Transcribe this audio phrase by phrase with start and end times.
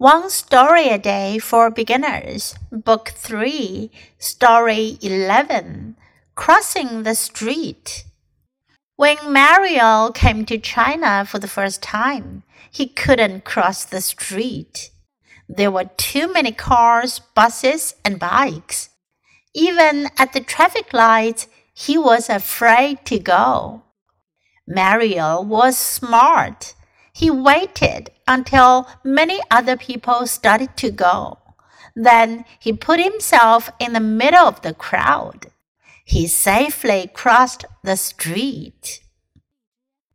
[0.00, 5.94] One Story a Day for Beginners, Book 3, Story 11
[6.34, 8.06] Crossing the Street.
[8.96, 14.88] When Mario came to China for the first time, he couldn't cross the street.
[15.46, 18.88] There were too many cars, buses, and bikes.
[19.52, 23.82] Even at the traffic lights, he was afraid to go.
[24.66, 26.72] Mario was smart
[27.13, 31.39] He waited until many other people started to go.
[31.95, 35.47] Then he put himself in the middle of the crowd.
[36.03, 39.01] He safely crossed the street.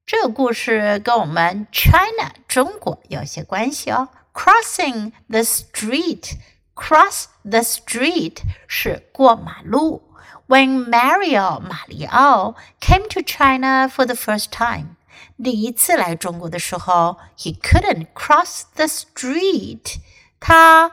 [0.05, 4.09] 这个故事跟我们 China 中国有些关系哦。
[4.35, 6.35] Crossing the street,
[6.75, 10.03] cross the street 是过马路。
[10.49, 14.97] When Mario 马里奥 came to China for the first time，
[15.44, 19.98] 第一次来中国的时候，he couldn't cross the street，
[20.40, 20.92] 他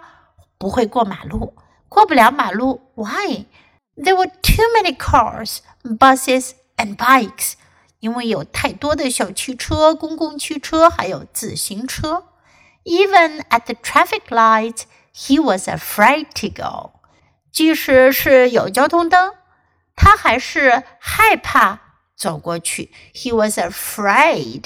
[0.59, 1.54] 不会过马路，
[1.88, 2.92] 过不了马路。
[2.95, 3.46] Why?
[3.96, 7.54] There were too many cars, buses, and bikes.
[8.01, 12.24] 因为有太多的小汽车、公共汽车还有自行车。
[12.85, 14.82] Even at the traffic lights,
[15.14, 16.92] he was afraid to go.
[17.52, 19.35] 即使是有交通灯，
[19.95, 22.91] 他还是害怕走过去。
[23.13, 24.65] He was afraid.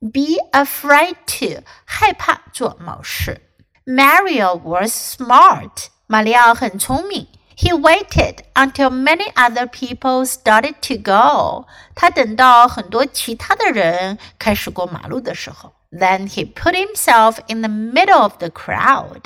[0.00, 3.40] Be afraid to 害怕做某事。
[3.84, 5.88] Mario was smart.
[6.06, 7.26] 马里奥很聪明。
[7.56, 11.66] He waited until many other people started to go.
[11.94, 15.74] 他等到很多其他的人开始过马路的时候。
[15.90, 19.24] Then he put himself in the middle of the crowd.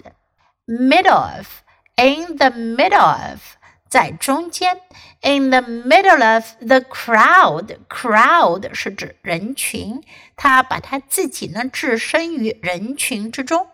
[0.67, 1.63] Middle of,
[1.97, 3.41] in the middle of.
[3.89, 4.81] 在中间，
[5.21, 10.03] in the middle of the crowd，crowd 是指人群，
[10.35, 13.69] 他把他自己呢置身于人群之中。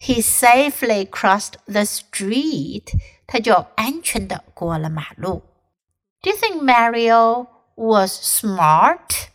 [0.00, 2.86] He safely crossed the street，
[3.26, 5.44] 他就安全的过了马路。
[6.20, 7.46] Do you think Mario
[7.76, 9.28] was smart?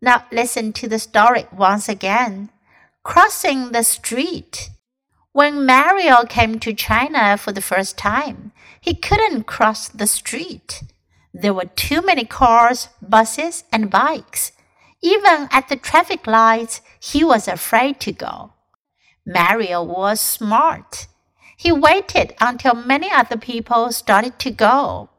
[0.00, 2.48] Now listen to the story once again.
[3.02, 4.70] Crossing the street.
[5.33, 10.83] when Mario came to China for the first time, he couldn't cross the street.
[11.33, 14.51] There were too many cars, buses, and bikes.
[15.01, 18.53] Even at the traffic lights, he was afraid to go.
[19.25, 21.07] Mario was smart.
[21.57, 25.09] He waited until many other people started to go.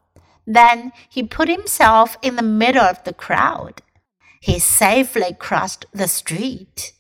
[0.46, 3.82] Then he put himself in the middle of the crowd.
[4.40, 6.93] He safely crossed the street.